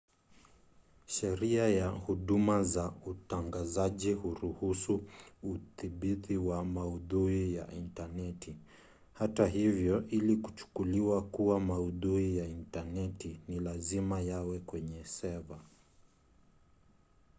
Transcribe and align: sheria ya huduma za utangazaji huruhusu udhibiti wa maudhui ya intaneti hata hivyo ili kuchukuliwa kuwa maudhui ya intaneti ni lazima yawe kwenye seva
sheria 1.05 1.67
ya 1.67 1.87
huduma 1.87 2.63
za 2.63 2.93
utangazaji 3.05 4.13
huruhusu 4.13 5.03
udhibiti 5.43 6.37
wa 6.37 6.63
maudhui 6.65 7.53
ya 7.53 7.71
intaneti 7.71 8.55
hata 9.13 9.47
hivyo 9.47 10.07
ili 10.07 10.37
kuchukuliwa 10.37 11.21
kuwa 11.23 11.59
maudhui 11.59 12.37
ya 12.37 12.45
intaneti 12.47 13.39
ni 13.47 13.59
lazima 13.59 14.21
yawe 14.21 14.59
kwenye 14.59 15.03
seva 15.05 15.59